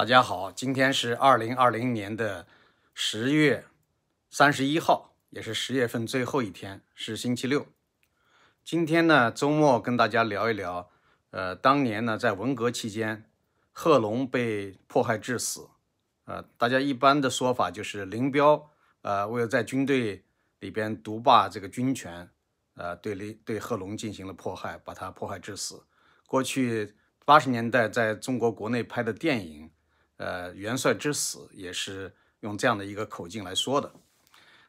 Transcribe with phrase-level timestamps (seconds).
[0.00, 2.46] 大家好，今天是二零二零年的
[2.94, 3.66] 十月
[4.30, 7.66] 三十一号，也是十月份最后一天，是星期六。
[8.64, 10.88] 今天呢，周末跟大家聊一聊，
[11.32, 13.26] 呃，当年呢，在文革期间，
[13.72, 15.68] 贺龙被迫害致死。
[16.24, 18.70] 呃，大家一般的说法就是林彪，
[19.02, 20.24] 呃，为了在军队
[20.60, 22.30] 里边独霸这个军权，
[22.76, 25.84] 呃，对林对贺龙进行了迫害，把他迫害致死。
[26.26, 26.94] 过去
[27.26, 29.70] 八十年代在中国国内拍的电影。
[30.20, 33.94] 呃，元帅之死也是用这样的一个口径来说的，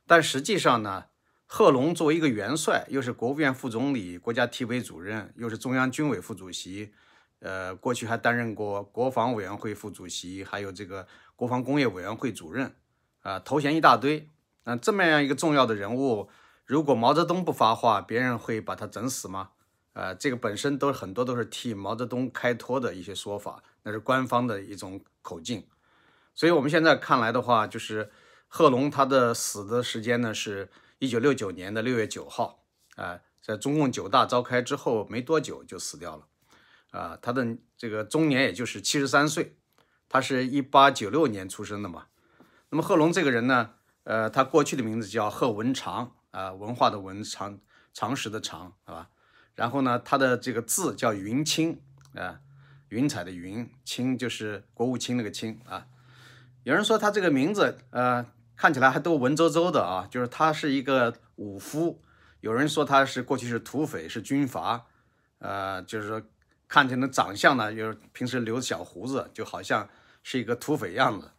[0.08, 1.08] 但实际上呢，
[1.46, 6.94] 贺龙作为一个元帅，又是国务院副总理、国家体委主任，又是中央军委副主席，
[7.40, 12.74] 呃，过去还担任过国防委员会副主席，还有这个国防工业委员会主任，
[13.22, 14.30] 啊，头衔一大堆。
[14.64, 16.30] 那这么样一个重要的人物，
[16.64, 19.50] 如果毛泽东不发话，别人会把他整死吗？
[19.94, 25.68] 呃，这个本身都很多都是替毛泽东开脱的一些说法，那是官方的一种口径。
[26.34, 28.10] 所以我们现在看来的话，就是
[28.48, 32.64] 贺龙他的死的时间呢，是一九六九年的六月九号，
[32.96, 36.28] 啊，在中共九大召开之后没多久就死掉了，
[36.92, 39.58] 啊，他的这个终年也就是七十三岁，
[40.08, 42.06] 他是一八九六年出生的嘛。
[42.70, 43.72] 那么贺龙这个人呢，
[44.06, 47.60] 呃，他过去的名字叫贺文长，啊，文化的文常
[47.94, 49.10] 常识的常，好吧？
[49.56, 51.80] 然后呢，他的这个字叫云清
[52.16, 52.40] 啊，
[52.90, 55.88] 云彩的云，清就是国务卿那个卿啊。
[56.64, 62.02] 有人说他这个名字，呃，看起来还都文绉绉的啊，就是他是一个武夫。
[62.40, 64.86] 有人说他是过去是土匪，是军阀，
[65.40, 66.22] 呃，就是说
[66.68, 69.88] 看起来长相呢，就是平时留小胡子，就好像
[70.24, 71.32] 是一个土匪样子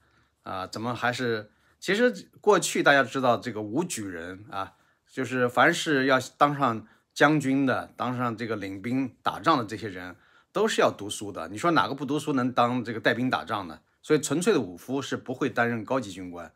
[0.42, 0.66] 啊。
[0.66, 1.50] 怎么还是？
[1.80, 4.74] 其实过去大家知道这个武举人啊，
[5.10, 6.86] 就是凡是要当上。
[7.14, 10.16] 将军的当上这个领兵打仗的这些人
[10.52, 11.48] 都是要读书的。
[11.48, 13.80] 你说哪个不读书能当这个带兵打仗呢？
[14.00, 16.52] 所以纯粹的武夫是不会担任高级军官，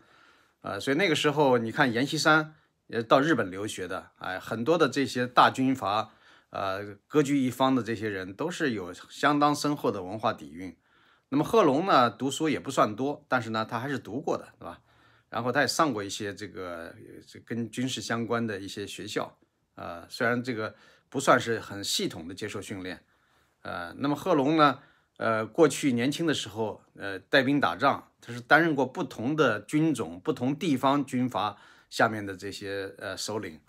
[0.62, 2.54] 呃，所以那个时候你看阎锡山
[2.88, 6.10] 也到日本留学的，哎，很多的这些大军阀，
[6.50, 10.76] 呃，割据一方的这些人都是有相当深厚的文化底蕴。
[11.28, 14.80] 那么贺龙呢，读书也不算多，但是呢，他还是读过的，对吧？
[15.28, 16.94] 然后他也上过一些这个
[17.26, 19.36] 这跟军事相关的一些学校。
[19.76, 20.74] 呃，虽然这个
[21.08, 23.02] 不算是很系统的接受训练，
[23.62, 24.80] 呃，那么贺龙呢，
[25.18, 31.56] 呃，过去年轻的时候，呃，带兵打仗，他是担任过不同的军种、不同地方军阀
[31.88, 33.60] 下面的这些呃首领，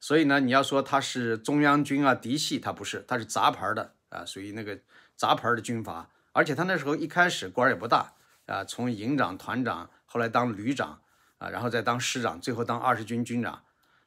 [0.00, 4.78] 所以呢，你要说他是中央军啊嫡系，他不是，他是杂牌的啊，属于那个
[5.14, 8.14] 杂牌的军阀，而且他那时候一开始官也不大
[8.46, 11.00] 啊，从营长、团长，后来当旅长
[11.38, 13.62] 啊，然后再当师长，最后当二十军军长。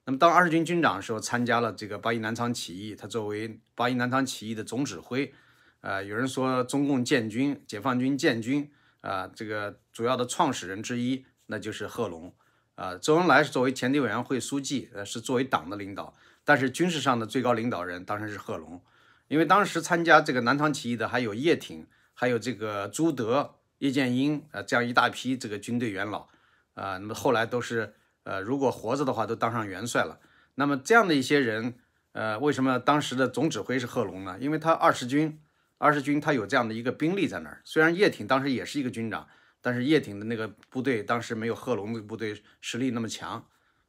[0.06, 2.94] 那么，当二十军军长的时候，参加了这个八一南昌起义。
[2.94, 5.34] 他作为八一南昌起义的总指挥，
[5.80, 8.70] 呃，有人说中共建军、解放军建军，
[9.00, 12.36] 啊，这个主要的创始人之一，那就是贺龙。
[12.76, 16.14] 啊，周恩来是作为前敌委员会书记，呃，是作为党的领导，
[16.44, 18.82] 但是军事上的最高领导人当然是贺龙，
[19.30, 26.28] 因为当时参加这个南昌起义的还有叶挺，还有这个朱德、叶剑英，呃，这样一大批这个军队元老，
[26.74, 27.94] 啊，那么后来都是。
[28.24, 30.20] 呃，如果活着的话，都当上元帅了。
[30.56, 31.76] 那么这样的一些人，
[32.12, 34.38] 呃，为什么当时的总指挥是贺龙呢？
[34.40, 35.40] 因为他二十军，
[35.78, 37.62] 二十军他有这样的一个兵力在那儿。
[37.64, 39.28] 虽然叶挺当时也是一个军长，
[39.62, 43.46] 但是叶挺的那个部队当时没有贺龙的部队实力那么强，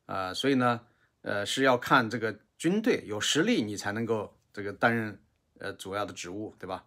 [0.07, 0.81] 啊，所以呢，
[1.23, 5.21] 呃，是要看这个军队有实力，你才能够这个担任
[5.59, 6.85] 呃主要的职务，对吧？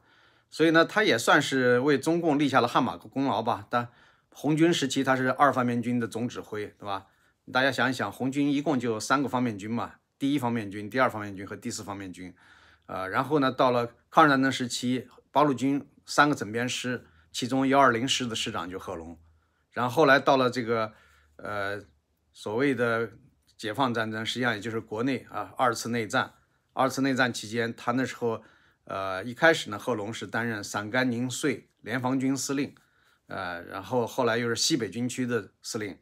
[0.50, 3.68] 所以呢，他也算是为中共立下了汗马功劳吧。
[3.70, 3.90] 但
[4.34, 7.08] 红军时期他是二方面军的总指挥，对吧？
[7.52, 12.36] 大家想一想，红军一共就三个方面军嘛，第一方面军、第二方面军和第四方面军，
[12.88, 19.18] 呃，然后呢，到了抗日战争时期，八路军三个整编师，其中幺二零师的师长就贺龙，
[19.72, 20.92] 然后后来到了这个
[21.38, 21.82] 呃
[22.34, 23.12] 所谓的
[23.56, 26.34] 解放战争，实际上也就是国内啊二次内战，
[26.74, 28.44] 二次内战期间，他那时候
[28.84, 32.76] 呃一开始呢，贺龙是担任陕甘宁绥联防军司令，
[33.28, 35.98] 呃，然后后来又是西北军区的司令。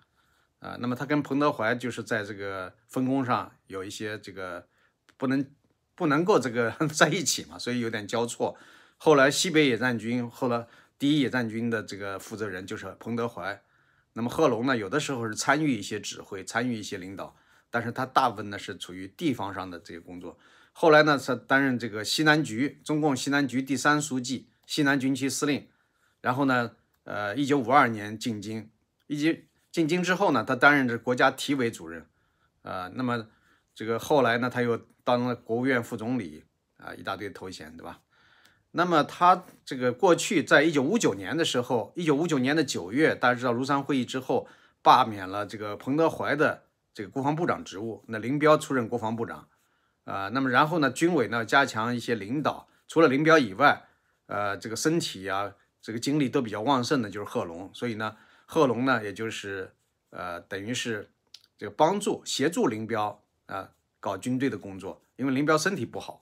[0.66, 4.68] 啊，那么他跟彭德怀就是在这个分工上有一些这个
[5.16, 5.48] 不能
[5.94, 8.58] 不能够这个 在一起嘛，所以有点交错。
[8.98, 10.66] 后来西北野战军，后来
[10.98, 13.62] 第一野战军的这个负责人就是彭德怀。
[14.14, 17.38] 那么贺龙呢，有的时候是参与一些指挥，参与一些领导，
[17.70, 20.40] 但是他大部分呢是处于地方上的这个工作。
[20.74, 25.68] 后来呢，他担任这个西南局中共西南局第三书记、西南军区司令。
[26.22, 26.72] 然后呢，
[27.04, 28.72] 呃，一九五二年进京，
[29.06, 29.46] 以及。
[29.76, 32.06] 进京之后呢，他担任着国家体委主任，
[32.62, 33.28] 啊，那么
[33.74, 36.46] 这个后来呢，他又当了国务院副总理，
[36.78, 38.00] 啊，一大堆头衔，对吧？
[38.72, 44.48] 那么他这个过去在一九五九年的时候，一九五九年的九月，大家知道庐山会议之后
[44.82, 46.64] 罢免了这个彭德怀的
[46.94, 49.50] 这个国防部长职务，那林彪出任国防部长，
[50.06, 53.84] 啊，那么然后呢，军委呢加强一些领导，除了林彪以外，
[54.28, 58.16] 呃，这个身体啊，这个精力都比较旺盛的就是贺龙，所以呢，
[58.46, 59.72] 贺龙呢也就是
[60.10, 61.10] 呃等于是
[61.58, 63.70] 这个帮助协助林彪啊
[64.00, 66.22] 搞军队的工作，因为林彪身体不好。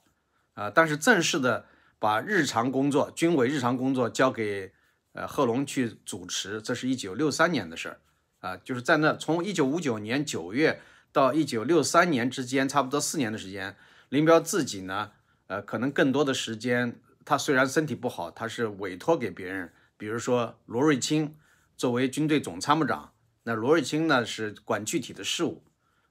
[0.56, 1.66] 啊，但是正式的
[1.98, 4.72] 把日常工作、军委日常工作交给
[5.14, 8.00] 呃贺龙去主持，这是一九六三年的事儿
[8.40, 10.80] 啊，就是在那从一九五九年九月
[11.12, 13.76] 到一九六三年之间，差不多四年的时间，
[14.10, 15.14] 林彪自己呢，
[15.48, 21.36] 呃，可能更多的时间，他虽然身体不好，他是委托给别人，比如说罗瑞卿
[21.84, 23.12] 作为军队总参谋长，
[23.44, 25.66] 那罗瑞卿呢是管具体的事务，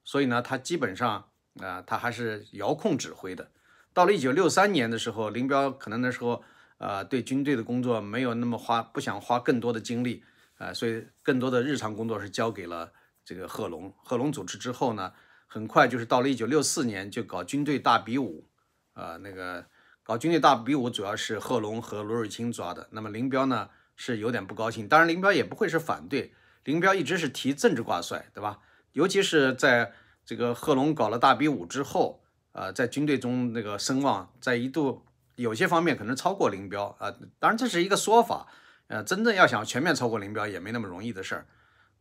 [0.05, 1.31] 所以呢，他基本上
[1.63, 3.51] 啊，他还是遥控指挥的。
[3.95, 6.45] 到了一九六三年的时候，林彪可能那时候，
[6.77, 10.23] 呃，对军队的工作没有那么花，不想花更多的精力，
[10.59, 12.93] 呃，所以更多的日常工作是交给了
[13.25, 13.91] 这个贺龙。
[14.05, 15.15] 贺龙主持之后呢，
[15.47, 18.47] 很快就是到了一九六四年就搞军队大比武，
[18.93, 19.65] 啊，那个
[20.03, 22.89] 搞军队大比武主要是贺龙和罗瑞卿抓的。
[22.91, 26.33] 那么林彪呢是有点不高兴，当然林彪也不会是反对，
[26.65, 28.59] 林彪一直是提政治挂帅，对吧？
[28.93, 29.93] 尤其是在
[30.25, 32.21] 这个贺龙搞了大比武之后。
[32.55, 35.07] 呃，在军队中那个声望，在一度
[35.37, 38.47] 有些方面可能超过林彪啊，当然这是一个说法，
[38.89, 41.47] 呃，真正要想全面超过林彪也没那么容易的事儿。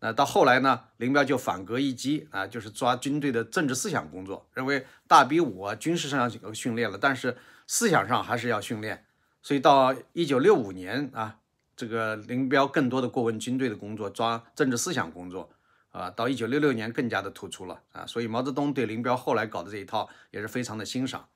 [0.02, 9.06] 那到后来呢，林彪就反戈一击啊，就是抓军队的政治思想工作，认为大比武啊，军事上要训练了，但是思想上还是要训练。
[9.42, 11.38] 所以到一九六五年啊，
[11.82, 15.50] 这个林彪更多的过问军队的工作，抓政治思想工作。
[15.90, 21.28] 啊，到一九六六年更加的突出了啊，所以毛泽东对林彪后来搞的这一套也是非常的欣赏。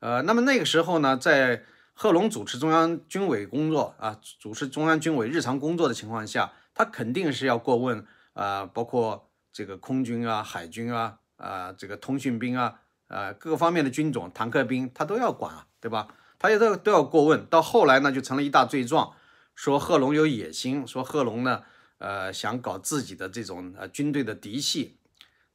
[0.00, 1.62] 呃，那么那个时候呢，在
[1.92, 8.02] 贺龙主持中央军委工作啊，主持中央军委日常工作的情况下，他肯定是要过问
[8.32, 16.08] 啊，包括这个空军啊、海军啊、啊这个通讯兵啊、呃各个方面的军种、坦克兵，他都要管啊，对吧？
[16.38, 17.46] 他也都都要过问。
[17.46, 19.14] 到后来呢，就成了一大罪状，
[19.56, 21.64] 说贺龙有野心，说贺龙呢。
[21.98, 24.98] 呃，想搞自己的这种呃军队的嫡系，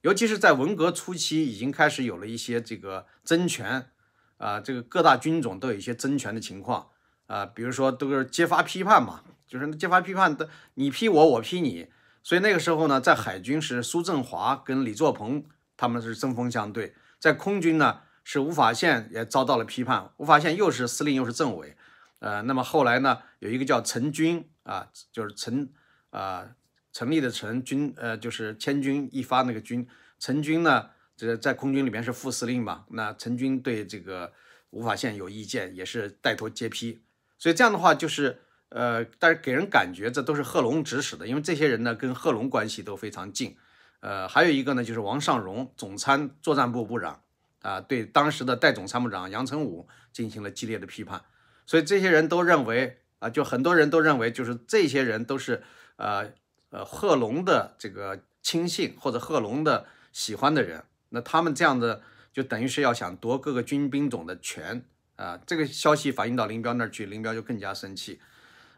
[0.02, 3.92] 尤其是在文革初期，已经开始有了一些这个争权
[4.38, 6.88] 啊，这个各大军种都有一些争权的情况
[7.28, 11.90] 啊，比如说都是揭发批判嘛，就是揭发批判的，你批我，我批你，
[12.24, 15.46] 所以那个时候呢，在海军是苏振华跟李作鹏
[15.78, 21.78] 他们是针锋相对，在空军呢是吴法宪也遭到了批判，吴法宪又是司令又是政委，
[22.22, 25.72] 呃，那么后来呢，有一个叫陈军啊，就是陈。
[26.12, 26.46] 啊，
[26.92, 29.88] 成立的陈军，呃，就是千军一发那个军，
[30.20, 32.84] 陈军呢，这个在空军里面是副司令嘛。
[32.90, 34.34] 那陈军对这个
[34.72, 37.02] 吴法宪有意见，也是带头揭批。
[37.38, 43.56] 所以这样的话，就是呃，但是给人感觉这都是贺龙指使的，因为这些人呢跟贺龙关系都非常近。
[44.02, 47.22] 呃，还有一个呢，就是王尚荣，总参作战部部长
[47.62, 51.24] 啊，对当时的代总参谋长杨成武进行了激烈的批判。
[51.72, 55.64] 所以这些人都认为啊，就很多人都认为，就是这些人都是。
[55.98, 56.32] 呃
[56.72, 62.02] 呃，贺龙的这个亲信或者贺龙的喜欢的人，那他们这样的
[62.34, 64.84] 就等于是要想夺各个军兵种的权
[65.18, 65.40] 啊。
[65.46, 68.20] 这个消息反映到林彪那儿去，林彪就更加生气。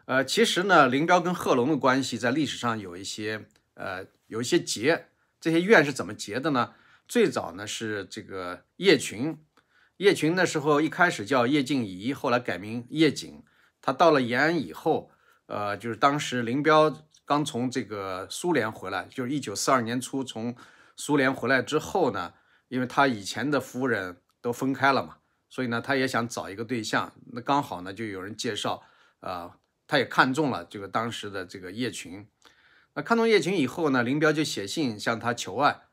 [0.04, 5.06] 呃，其实呢，林彪跟贺龙的关系在历史上有一些呃有一些结，
[5.40, 6.74] 这些怨是怎么结的呢？
[7.08, 9.38] 最早呢是这个叶群，
[9.98, 13.42] 叶群那时候一开始叫叶静怡，后来改名叶瑾。
[13.80, 15.10] 他到了延安以后，
[15.46, 16.94] 呃，就是当时林彪。
[17.26, 20.54] 刚从这个苏联回来，就是一九四二年初从
[20.94, 22.34] 苏联回来之后呢，
[22.68, 25.16] 因为他以前的夫人都分开了嘛，
[25.48, 27.10] 所以呢，他也想找一个对象。
[27.32, 28.82] 那刚好呢，就有人介绍，
[29.20, 29.50] 呃，
[29.86, 32.28] 他也看中了这个当时的这个叶群。
[32.92, 35.84] 那看中叶群以后呢，林彪就写信向他求爱。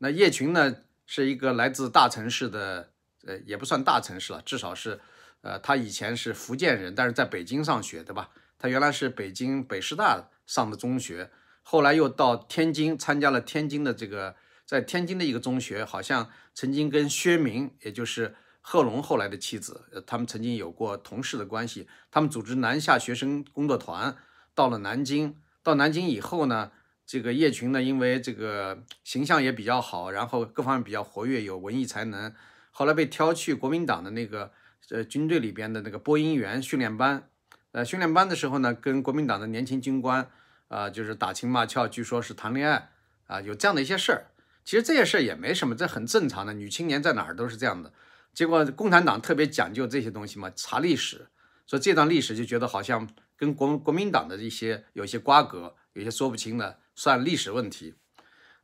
[0.00, 2.92] 那叶群呢，是一个来自大城市的，
[3.26, 5.00] 呃，也不算大城市了，至少是，
[5.42, 8.30] 呃，他以前是福建人，但是在北京上学，对吧？
[8.58, 10.28] 他原来是北京北师大。
[10.46, 11.30] 上的中学，
[11.62, 21.88] 后来又到天津参加了天津的这个，在天津的一个中学，好像曾经跟薛明，也就是贺龙后来的妻子，他们曾经有过同事的关系。
[22.10, 24.14] 他们组织南下学生工作团
[24.54, 26.70] 到了南京，到南京以后呢，
[27.06, 32.34] 这个叶群呢，因为这个形象也比较好，然后各方面比较活跃，有文艺才能，
[32.76, 34.50] 后来被挑去国民党的那个
[34.90, 37.28] 呃军队里边的那个播音员训练班。
[37.70, 40.28] 呃，训练班的时候呢，跟国民党的年轻军官
[40.66, 42.90] 啊，就是打情骂俏，据说是谈恋爱
[43.28, 44.26] 啊，有这样的一些事儿。
[44.64, 47.92] 其实这些事儿也没什么，这很正常的，女青年在哪儿都是这样的。
[48.32, 51.28] 结果共产党特别讲究这些东西嘛，查历史，
[51.66, 57.94] 所以这段历史就觉得好像跟国国民党的一些有些瓜葛，有些说不清的，算历史问题。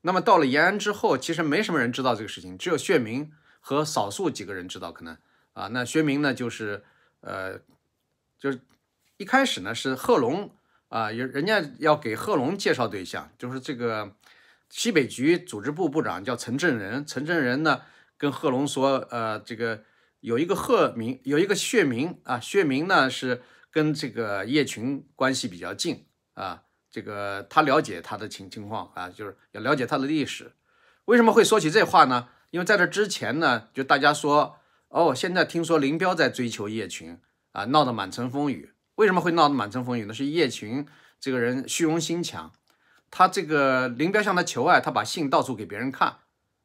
[0.02, 5.16] 那么到了延安之后，其实没什么人知道这个事情，只有薛明和少数几个人知道，可能
[5.52, 6.82] 啊，那薛明呢，就是
[7.20, 7.60] 呃，
[8.38, 8.60] 就是
[9.18, 10.54] 一开始呢是贺龙
[10.88, 14.16] 啊，有人家要给贺龙介绍对象，就是这个
[14.68, 17.82] 西北局组织部部长叫陈振仁，陈振仁呢
[18.16, 19.84] 跟贺龙说，呃，这个
[20.20, 26.62] 有一个贺明，有一个薛明啊，薛明呢是跟这个叶群关系比较近啊。
[26.90, 30.52] 这个他了解他的情情况啊，就是要了解他的历史。
[31.04, 32.28] 为什么会说起这话呢？
[32.50, 34.56] 因为在这之前呢，就大家说，
[34.88, 37.18] 哦，现在听说林彪在追求叶群
[37.52, 38.72] 啊，闹得满城风雨。
[38.96, 40.12] 为什么会闹得满城风雨呢？
[40.12, 40.86] 是叶群
[41.18, 42.52] 这个人虚荣心强，
[43.10, 46.18] 他这个林彪向他求爱，他把信到处给别人看。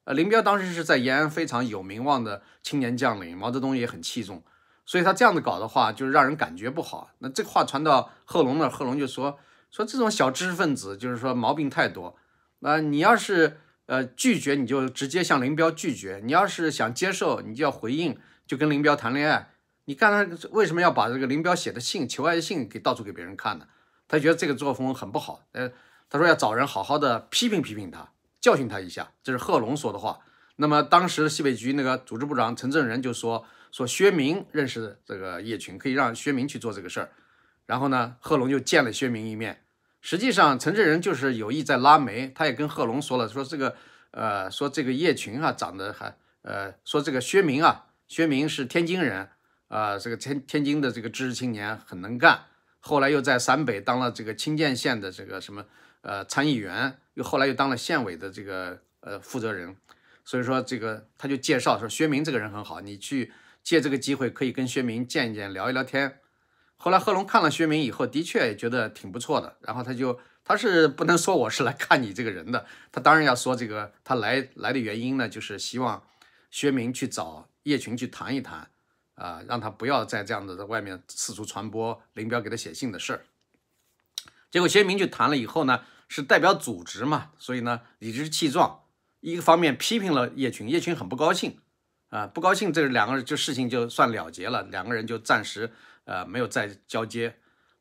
[0.06, 4.44] 呃，林彪当时是在延安非常有名望的青年将领，毛泽东也很器重，
[4.86, 7.12] 所以他这样子搞的话，就是让人感觉不好。
[7.20, 9.39] 那这话传到贺龙那，贺龙就说。
[9.72, 12.15] 说这种小知识分子就是说毛病太多，
[12.60, 19.51] 那你要是呃拒绝，你就直接向林彪拒绝；你要是想接受，你就要回应，就跟林彪谈恋爱。
[19.86, 23.68] 你看他为什么要把这个林彪写的信、求爱的信给到处给别人看呢？
[24.08, 25.46] 他觉得这个作风很不好。
[25.51, 25.72] 呃，
[26.10, 28.12] 他说要找人好好的批评批评他，
[28.42, 29.12] 教训他一下。
[29.22, 30.20] 这是贺龙说的话。
[30.56, 37.12] 那么当时西北局那个组织部长陈正仁就说说薛明认识这个叶群，可以让薛明去做这个事儿。
[37.65, 39.65] 然后呢，贺龙就见了薛明一面。
[40.08, 43.76] 实际上，陈志仁就是有意在拉媒，他也跟贺龙说了，说这个，
[44.12, 49.30] 呃，说这个叶群啊，长得还，呃，说这个薛明啊，薛明是天津人，
[49.68, 52.42] 啊，这个天天津的这个知识青年，很能干，
[52.80, 55.66] 后来又在陕北当了这个清涧县的这个什么，
[56.02, 59.76] 呃，参议员，又后来又当了县委的这个，呃，负责人，
[60.24, 63.34] 所以说这个他就介绍说，薛明这个人很好，你去
[63.64, 66.20] 借这个机会可以跟薛明见一见，聊一聊天。
[66.77, 69.58] 后来贺龙看了薛明以后，的确也觉得挺不错的。
[69.62, 76.03] 然后他就他是不能说我是来看你这个人的，他当然要说这个他来来的原因呢，就是希望
[76.51, 78.70] 薛明去找叶群去谈一谈，
[79.15, 83.25] 啊，让他不要再这样子在外面四处传播林彪给他写信的事儿。
[84.51, 88.82] 结果薛明去谈了以后呢，是代表组织嘛，所以呢理直气壮，
[89.22, 91.58] 一个方面批评了叶群，叶群很不高兴，
[92.10, 95.72] 啊，不高兴，这两个人就事情就算了结了，两个人就暂时。
[96.06, 97.36] 呃，没有再交接。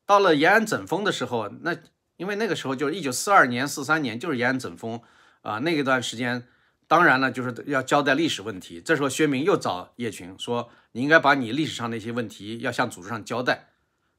[0.05, 1.75] 到了延安整风的时候，那
[2.17, 5.01] 因为那个时候就是一九四二年、四三年，就是延安整风
[5.41, 5.59] 啊。
[5.59, 6.47] 那一段时间，
[6.87, 8.79] 当然了，就是要交代历史问题。
[8.79, 13.69] 这时候，薛明又找叶群说：“你应该把你历史上那些问题要向组织上交代。”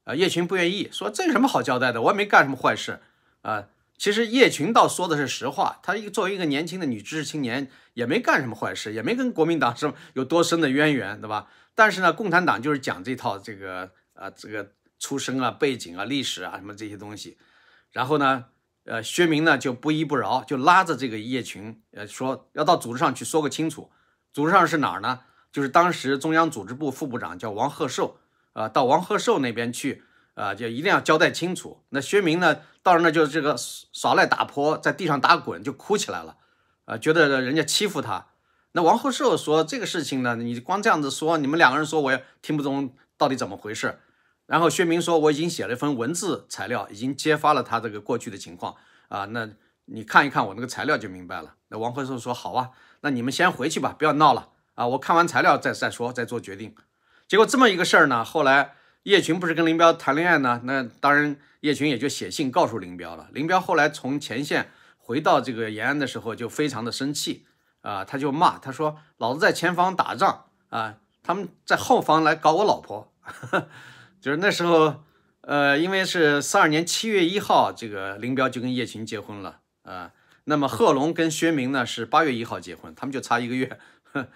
[0.03, 2.01] 啊，叶群不愿意，说：“这有什么好交代的？
[2.01, 2.99] 我也没干什么坏事
[3.41, 11.47] 啊。”其实叶群倒说的是实话，他一个作为一个年轻的女知识青年，也没干什么坏事，也没跟国民党什么有多深的渊源，对吧？
[11.77, 17.37] 但是呢，共产党就是讲这套这个啊，这个出身啊、背景啊、历史啊什么这些东西。
[17.91, 18.45] 然后呢，
[18.85, 23.91] 呃，薛明呢就不依不饶，就拉着这个叶群，呃，说要到组织上去说个清楚。
[24.33, 25.19] 组织上是哪儿呢？
[25.51, 28.19] 就是当时中央组织部副部长叫王鹤寿，
[28.53, 30.03] 啊，到王鹤寿那边去，
[30.33, 31.83] 啊，就一定要交代清楚。
[31.89, 36.37] 那薛明呢，到那就这个耍赖打泼，在地上打滚，就哭起来了，
[36.85, 38.29] 啊，觉得人家欺负他。
[38.77, 43.97] 那王鹤寿说这个事情呢，你光这样子说，你们两个人说我也听不懂到底怎么回事。
[44.45, 48.75] 然后薛明说我已经写了一份文字材料，已经揭发了他这个过去的情况
[49.07, 49.49] 啊，那
[49.85, 51.55] 你看一看我那个材料就明白了。
[51.69, 52.69] 那王鹤寿说好啊，
[53.01, 56.75] 那你们先回去吧，不要闹了啊，我看完材料再再说，再做决定。
[57.27, 63.27] 结果这么一个事儿呢，后来叶群不是跟林彪谈恋爱呢，那当然叶群也就写信告诉林彪了。
[63.33, 64.69] 林彪后来从前线
[64.99, 67.47] 回到这个延安的时候，就非常的生气。
[67.87, 73.13] 啊，他就骂他说：“老子在前方打仗啊，他们在后方来搞我老婆。
[74.19, 75.05] ”就是那时候，
[75.39, 80.11] 呃，因为是四二年七月一号，这个林彪就跟叶群结婚了啊。
[80.43, 83.79] 那么贺龙跟薛明呢是八月一号结婚，他们就差一个月。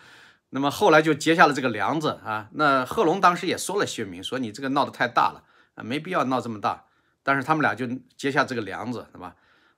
[0.52, 2.48] 那么后来就结下了这个梁子啊。
[2.54, 5.44] 那贺龙当时也说了薛明，说你这个闹得太大了
[5.76, 6.86] 啊，没必要闹这么大。
[7.22, 9.36] 但是他们俩就结下这个梁子，对吧？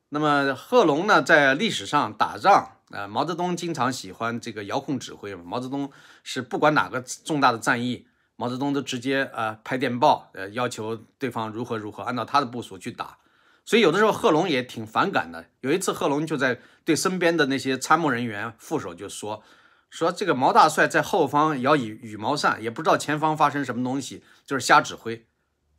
[0.10, 2.78] 那么贺龙呢，在历史上打仗。
[2.94, 5.42] 呃，毛泽东经常喜欢这个遥控指挥嘛。
[5.44, 5.92] 毛泽东
[6.24, 13.18] 是不管哪个重大的战役，毛泽东都直接呃拍电报，呃要求对方如何如何，按照他的部署去打。
[13.66, 15.46] 所以有的时候贺龙也挺反感的。
[15.62, 19.42] 有一次贺龙就在对身边的那些参谋人员、副手就说
[19.90, 25.26] ：“说这个毛大帅在后方摇羽羽毛扇，也不知道前方发生什么东西，就是瞎指挥。”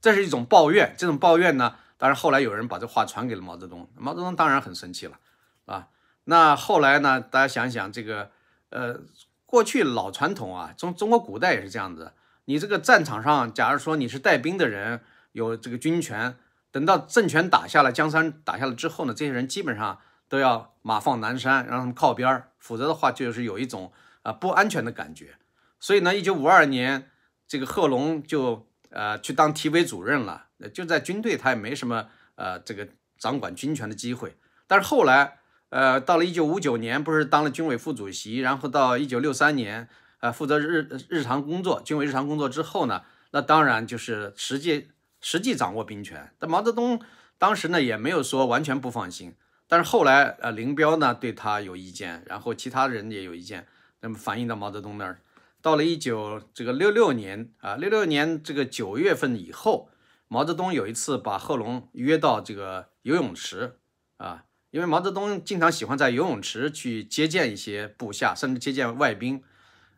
[0.03, 0.97] 这是一种抱怨。
[0.99, 5.19] 这种抱怨呢，当然后来有人把这话传给了毛泽东，毛泽东当然很生气了，
[5.67, 5.87] 啊。
[6.25, 7.21] 那后来呢？
[7.21, 8.31] 大家想想，这个，
[8.71, 9.01] 呃，
[9.45, 12.13] 过去老传统啊，中中国古代也是这样子。
[12.47, 15.01] 你这个战场上，假如说你是带兵的人，
[15.33, 16.37] 有这个军权，
[16.71, 25.37] 等到政权打下来，江山打下来之后呢，这些人基本上都要马放南山，让他们靠边儿，否则的话就是有一种啊不安全的感觉。
[25.79, 27.11] 所以呢，一九五二年，
[27.47, 32.89] 这个贺龙就呃去当体委主任了，就在军队他也没什么呃这个
[33.19, 34.39] 掌管军权的机会。
[34.67, 35.41] 但是后来，
[35.75, 39.89] 呃，到了一九五九年，不是当了军委副主席，然后到一九六三年，
[40.21, 43.03] 呃，负责日日常工作，军委日常工作之后呢，
[43.33, 44.91] 那当然就是实际
[45.21, 46.33] 实际掌握兵权。
[46.39, 47.03] 但毛泽东
[47.39, 49.35] 当时呢也没有说完全不放心，
[49.67, 53.67] 但是后来呃林彪呢对他有意见，然后其他人也有意见，
[54.03, 55.19] 那么反映到毛泽东那儿。
[55.61, 59.89] 到了一九这个六六年啊，六六年这个九月份以后，
[60.29, 63.81] 毛泽东有一次把贺龙约到这个游泳池
[64.19, 64.45] 啊。
[64.75, 69.41] 因为毛泽东经常喜欢在游泳池去接见一些部下，甚至接见外宾。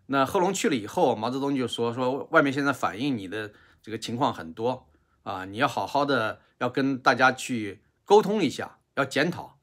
[0.05, 4.87] 那贺龙去了以后，毛泽东就说：“说外面现在反映你的这个情况很多
[5.23, 9.59] 啊，你要好好的要跟大家去沟通一下，要检讨。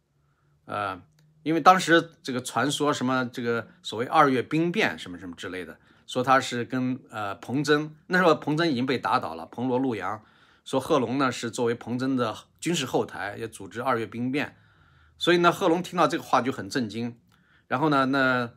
[0.65, 1.00] 呃，
[1.43, 5.77] 因为当时这个传说什么这个所谓二月兵变什么什么之类的，
[6.08, 10.25] 说他是跟呃彭真，那时候彭真已经被打倒了，彭罗陆杨，
[10.65, 14.55] 说贺龙呢是作为彭真的军事后台，也组织二月兵变。”
[15.23, 17.17] 所以呢，贺龙听到这个话就很震惊，
[17.69, 18.51] 然后呢，那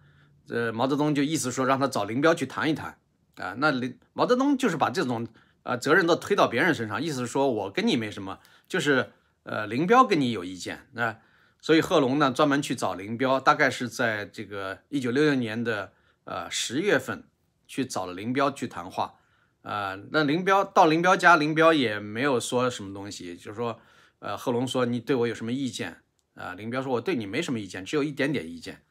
[0.48, 2.98] 呃毛泽东就意思说让他找林彪去谈一谈
[3.36, 3.54] 啊。
[3.58, 5.28] 那林毛泽东就是把这种
[5.62, 9.12] 呃责任都推到别人身上，意思是说我跟你没什么，就是
[9.44, 11.18] 呃林彪跟你有意见啊。
[11.60, 15.92] 所以贺龙呢专门去找林彪，大概是在这个一九六六年的
[16.24, 17.22] 呃十月份
[17.68, 19.14] 去找了林彪去谈话
[19.62, 19.96] 啊。
[20.10, 23.78] 那林彪到林彪家，林彪也没有说什么东西，就是说
[24.18, 25.98] 呃贺龙说你对我有什么意见？
[26.36, 28.82] 啊，林彪说：“我对你没什么意见，只有一点点意见，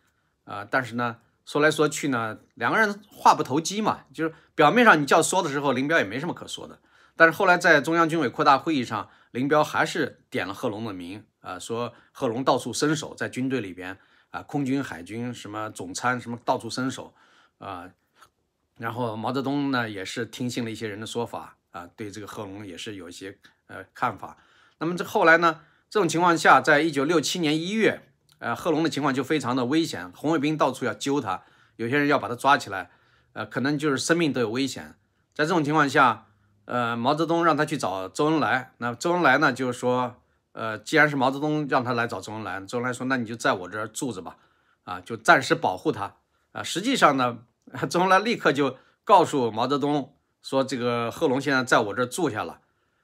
[0.46, 6.80] 啊，但是呢，说来说去呢，两个人话不投机嘛，就是表面上你叫说的时候，林彪也没什么可说的，
[7.16, 13.96] 但是后来在中央军委扩大会议上，林彪还是点了贺龙的名，啊，说贺龙到处伸手，在军队里边
[14.31, 17.14] 啊，空军、海军什么总参什么到处伸手，
[17.60, 17.88] 啊，
[18.79, 24.36] 然后毛泽东呢也是听信了一些人的说法，啊，对这个贺龙也是有一些呃看法，
[24.79, 25.62] 那么这后来呢？”
[25.96, 31.44] 这种情况下，在一九六七年一月，呃，贺龙的情况就非常的危险，红卫兵到处要揪他，
[31.77, 32.92] 有些人要把他抓起来，
[33.31, 34.96] 呃，可能就是生命都有危险。
[35.34, 36.25] 在这种情况下，
[36.66, 38.74] 呃，毛泽东让他去找周恩来。
[38.79, 40.18] 那周恩来呢，就是说，
[40.51, 44.36] 呃，既然是毛泽东让他来找周恩来，周恩来说，那你就在我这儿住着吧，
[44.84, 46.16] 啊，就暂时保护他。
[46.51, 47.38] 啊，实际上呢，
[47.90, 52.60] 周恩来立刻就告诉毛泽东说，这个贺龙现在在我这儿住下了，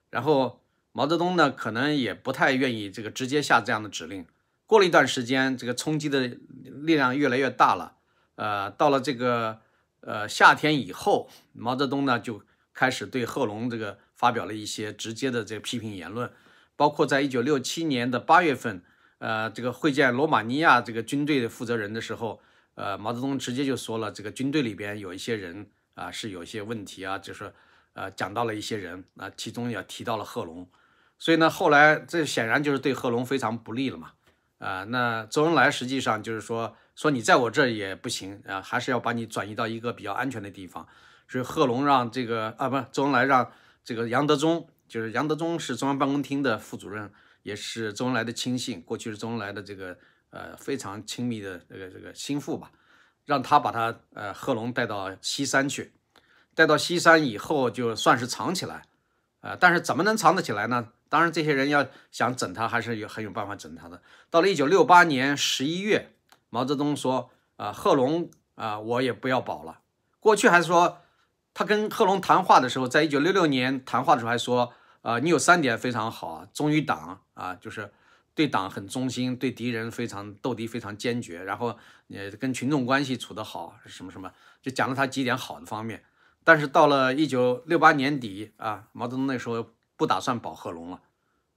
[0.09, 0.57] 然后。
[0.93, 4.25] 毛泽东呢，可能也不太愿意这个直接下这样的指令。
[4.65, 6.27] 过了一段时间，这个冲击的
[6.63, 7.97] 力量越来越大了。
[8.35, 9.61] 呃，到了这个
[10.01, 12.41] 呃夏天以后，毛泽东呢就
[12.73, 16.31] 开始对贺龙这个发表了一些直接的这个批评言论，
[16.75, 18.81] 包括在一九六七年的八月份，
[19.19, 22.41] 呃，这个会见罗马尼亚这个军队的负责人的时候，
[22.75, 27.53] 呃，毛泽东直接就说了，这个军队里边有一些人啊是有一些问题啊，就是
[27.93, 30.67] 呃讲到了一些人啊，其中也提到了贺龙。
[31.21, 34.13] 所以呢，后来这显然就是对贺龙非常不利了嘛，
[34.57, 40.87] 啊，那周恩来实际上就是说说你在我这也不行啊，还是要把你转移到一个比较安全的地方。
[41.27, 43.51] 所以贺龙让这个啊，不，周恩来让
[43.83, 49.95] 这个杨德忠，就是杨德忠是中央办公厅的副主任，也是周恩来的亲信，过去是周恩来的这个
[50.31, 52.71] 呃非常亲密的这个这个心腹吧，
[53.25, 55.93] 让他把他呃贺龙带到西山去，
[56.55, 58.85] 带到西山以后就算是藏起来，
[59.41, 60.89] 啊，但是怎么能藏得起来呢？
[61.11, 64.01] 当然，这些人要想整他，还是有很有办法整他的。
[64.29, 66.13] 到了一九六八年十一月，
[66.49, 69.81] 毛泽东说：“啊，贺龙啊，我也不要保了。
[70.21, 70.99] 过去还说，
[71.53, 77.91] 他跟贺龙谈话的时候，在一九六六年谈话的时候还说：啊，你有三点非常好啊，忠于党啊，就是
[78.33, 86.05] 对党很忠心，对敌人非常斗敌非常坚决，然后呃跟群众关系处得好，什么什么，就讲了他几点好的方面。
[86.45, 89.67] 但是到了一九六八年底啊，毛泽东那时候。
[90.01, 90.99] 不打算保贺龙了，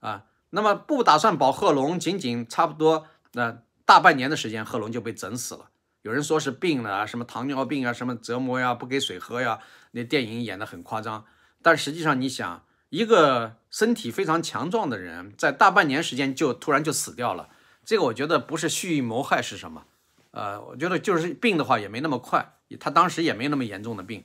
[0.00, 5.70] 啊，那么不打算保贺龙，仅仅差不多那大半年的时间，贺龙就被整死了。
[6.02, 9.60] 有人说是病了啊，什么糖尿病啊，什么折磨呀，不给水喝呀，
[9.92, 11.24] 那电影演得很夸张。
[11.62, 17.48] 但实际上，你想，一个身体非常强壮的人，在大半年时间就突然就死掉了，
[17.82, 19.84] 这个我觉得不是蓄意谋害是什么？
[20.32, 24.22] 呃，我觉得就是病的话也没那么快，他当时也没那么严重的病。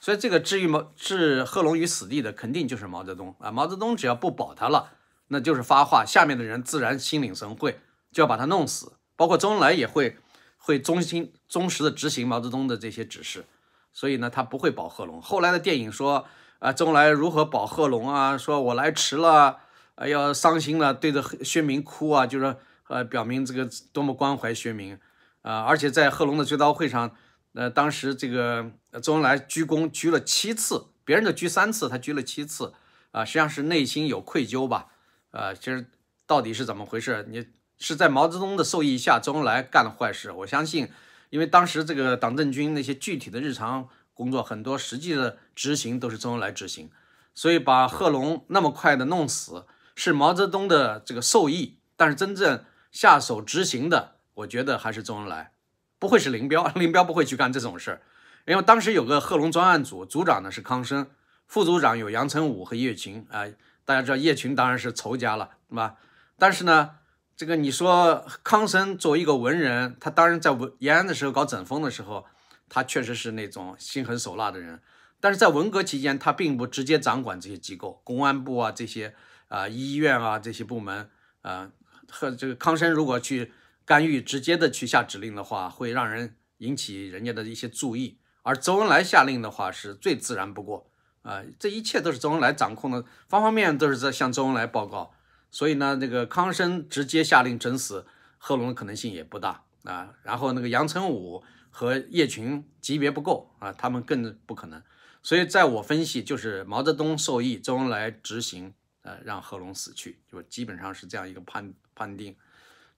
[0.00, 3.50] 所以这个置于毛置贺龙于死地的，肯定就是毛泽东啊！
[3.50, 4.90] 毛泽东只要不保他了，
[5.28, 7.80] 那就是发话，下面的人自然心领神会，
[8.12, 8.92] 就要把他弄死。
[9.16, 10.16] 包括周恩来也会
[10.56, 13.44] 会忠心忠实的执行毛泽东的这些指示
[13.92, 15.20] 所以呢，他不会保贺龙。
[15.20, 16.24] 后来的电影说，
[16.60, 18.38] 啊，周恩来如何保贺龙啊？
[18.38, 19.58] 说我来迟了，
[19.96, 22.54] 啊要伤心了，对着薛明哭啊，就是
[22.86, 24.98] 呃，表明这个多么关怀薛明
[25.42, 25.62] 啊。
[25.62, 27.10] 而且在贺龙的追悼会上，
[27.54, 28.70] 呃，当时这个
[29.02, 32.72] 周恩来鞠躬鞠了七次，别人的鞠三次，他鞠了七次
[33.10, 34.88] 啊，实际上是内心有愧疚吧？
[35.30, 35.86] 啊，其实
[36.26, 37.26] 到底是怎么回事？
[37.28, 37.46] 你
[37.78, 40.30] 是在毛泽东的授意下，周恩来干了坏事？
[40.32, 40.90] 我相信。
[41.30, 46.90] 因为当时这个党政军那些具体的日常工作，很多实际的执行都是周恩来执行，
[47.34, 55.52] 所以把贺龙那么快的弄死是毛泽东的这个授意，但是真正下手执行的，我觉得还是周恩来，
[55.98, 58.00] 不会是林彪， 林彪不会去干这种事儿，
[58.46, 61.08] 因为当时有个贺龙专案组，组长呢是康生，
[61.46, 63.44] 副组长有杨成武和叶群啊，
[63.84, 65.96] 大家知道叶群当然是仇家了，对吧？
[66.38, 66.90] 但是呢。
[67.38, 72.26] 这个你说康生作为一个文人，他当然在文延安的时候搞整风的时候，
[72.68, 74.80] 他确实是那种心狠手辣的人。
[75.20, 79.14] 但是在文革期间，他并不直接掌管这些机构，公安部啊这些
[79.46, 81.08] 啊医院啊这些部门
[81.42, 81.70] 啊，
[82.10, 83.52] 和这个康生如果去
[83.88, 88.18] 干预，直接的去下指令的话，会让人引起人家的一些注意。
[88.42, 90.90] 而周恩来下令的话，是最自然不过
[91.22, 95.14] 啊，这一切都是周恩来掌控的，方方面面都是在向周恩来报告。
[95.50, 100.12] 所以呢，这个康生直接下令整死贺龙的可能性也不大啊。
[100.22, 104.82] 然后那个杨成武和叶群级别不够啊，他们更不可能。
[105.22, 112.36] 所以在我分析，就是毛泽东授意周恩来执行，呃，让贺龙死去，就基本上是这样一个判判定。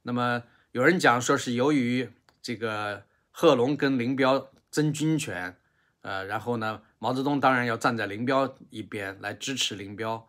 [0.03, 5.56] 那么有人讲说是由于这个贺龙跟林彪争军权，
[6.02, 10.26] 呃，然后呢，毛泽东当然要站在林彪一边来支持林彪。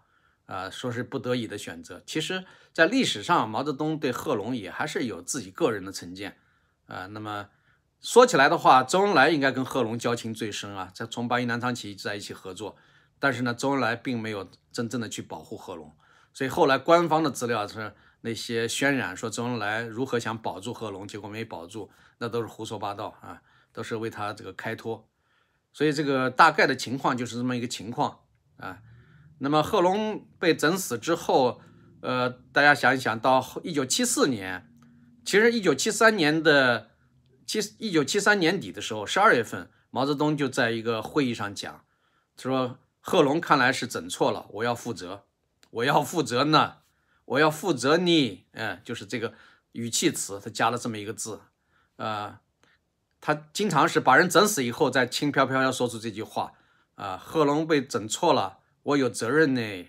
[0.47, 2.03] 啊，说是不得已的选择。
[2.05, 6.35] 其实，在历史上，毛泽东对贺龙也还是有自己个人的成见。
[6.87, 7.47] 啊，那么
[8.01, 12.75] 说起来的话，周恩来应该跟贺龙交情最深啊，在从八一南昌起义在一起合作。
[13.17, 15.95] 但是呢，周恩来并没有真正的去保护贺龙，
[16.33, 21.89] 所以后来官方的资料是那些渲染说周恩来如何想保住贺龙，结果没保住，
[22.19, 23.41] 那都是胡说八道啊，
[23.71, 25.07] 都是为他这个开脱。
[25.73, 28.19] 所以这个大概的情况就是这么一个情况
[28.57, 28.79] 啊。
[29.39, 31.61] 那么贺龙被整死之后，
[32.01, 34.71] 呃，大家想一想，到一九七四年，
[35.25, 36.91] 其实一九七三年的
[37.47, 41.83] 七一九七三年底的时候，十二月份，毛泽东就在一个会议上讲，
[42.37, 45.23] 他说贺龙看来是整错了，我要负责，
[45.71, 46.77] 我要负责呢，
[47.25, 49.33] 我要负责你，嗯，就是这个
[49.71, 51.41] 语气词，他加了这么一个字，
[51.95, 52.41] 啊，
[53.19, 56.53] 他经常是把人整死以后，再轻飘飘要说出这句话，
[56.95, 58.59] 啊，贺龙被整错了。
[58.83, 59.87] 我有责任呢，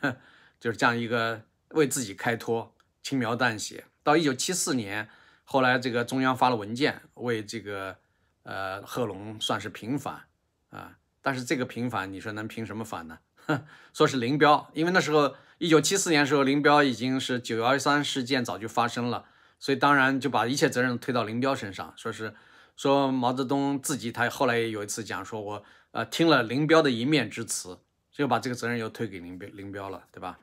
[0.00, 0.16] 哼，
[0.60, 3.86] 就是这样一个为自己开脱，轻描淡写。
[4.02, 5.08] 到一九七四年，
[5.44, 7.96] 后来这个中央发了文件，为这个
[8.42, 10.26] 呃贺龙算是平反
[10.70, 10.98] 啊。
[11.22, 13.18] 但是这个平反，你说能平什么反呢？
[13.46, 19.26] 哼， 说是林彪，因为那时候一九七四年的时候，林彪已经是九幺三事件早就发生了，
[19.58, 22.34] 所以当然就把一切责任推到林彪身上，说是
[22.76, 27.78] 说毛泽东自己，他后来也有一次讲说，我呃听了林彪的一面之词。
[28.16, 30.38] 就把这个责任又推给林彪林彪了，对吧？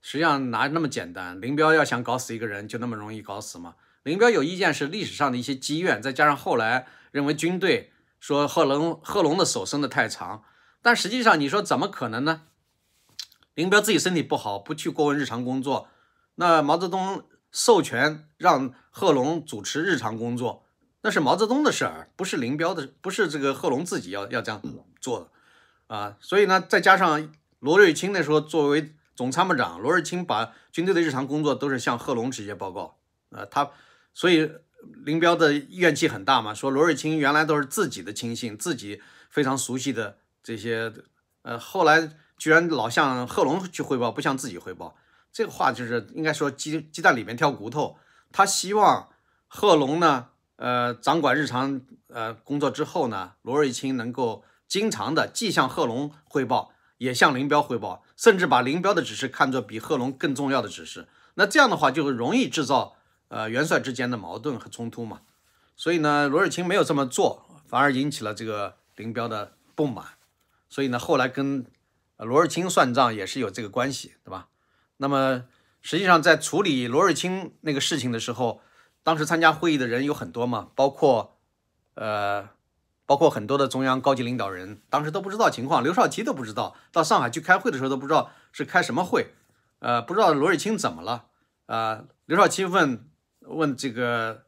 [0.00, 1.40] 实际上哪那么简单？
[1.40, 3.74] 林彪要想搞死一个人，就那么容易搞死吗？
[4.04, 7.90] 林彪有意见是历史上的一些积怨，再加上后来认为军队
[8.20, 10.44] 说贺龙贺龙的手伸得太长，
[10.86, 12.42] 但实际上你说怎么可能呢？
[13.54, 15.88] 林彪自己身体不好，不去过问日常工作，
[16.36, 20.64] 那毛泽东授权让贺龙主持日常工作，
[21.00, 24.62] 那是毛泽东的事儿，不是林彪的，不是这个贺龙自己要要这样
[25.00, 25.92] 做的。
[25.92, 32.98] 啊，所以呢，再加上罗瑞卿那时候作为总参谋长，罗瑞卿把军队的日常工作都是向贺龙直接报告。
[33.30, 33.72] 呃，他
[34.14, 34.52] 所以
[35.04, 40.92] 林彪的怨气很大嘛，说罗瑞卿原来都是自己的亲信，自己非常熟悉的这些，
[41.42, 44.94] 呃，后来居然老向贺龙去汇报，不向自己汇报，
[45.32, 47.96] 这个话就是应该说鸡鸡蛋里面挑骨头。
[48.30, 49.08] 他希望
[49.48, 54.44] 贺龙呢，呃，掌管日常呃工作之后呢，罗瑞卿能够。
[54.68, 61.06] 经常的既向贺龙汇报，也向林彪汇报，甚至把林彪的指示看作比贺龙更重要的指示。
[61.34, 62.96] 那这样的话，就容易制造
[63.28, 65.20] 呃元帅之间的矛盾和冲突嘛。
[65.76, 70.04] 所以呢，罗瑞卿没有这么做，反而引起了这个林彪的不满。
[70.68, 71.66] 所以呢，后来跟
[72.16, 74.48] 罗瑞卿算账也是有这个关系，对吧？
[74.98, 75.44] 那么
[75.80, 78.60] 实际上在处理罗瑞卿那个事情的时候，
[79.02, 81.38] 当时参加会议的人有很多嘛，包括
[81.94, 82.50] 呃。
[83.08, 89.28] 包括很多的中央高级领导人，当时都不知道情况，刘少奇都不知道，到上海去开会的时候都不知道是开什么会，
[89.78, 91.26] 呃，不知道罗瑞卿怎么了，
[91.66, 93.08] 啊，刘少奇问
[93.42, 94.46] 问这个，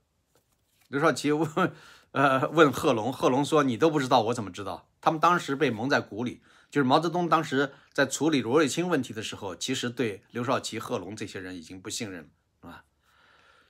[0.89, 1.73] 刘少奇问
[2.11, 12.31] 呃，问贺龙，贺龙说：“你都不知道，我怎么知道？”他们当时被蒙在鼓里，就是毛泽东当时在处理罗瑞卿问题的时候，其实对刘少奇、贺龙这些人已经不信任
[12.63, 12.85] 了，啊。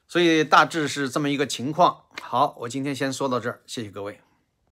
[0.06, 2.04] 所以大致是这么一个情况。
[2.22, 4.20] 好，我今天先说到这儿，谢谢各位。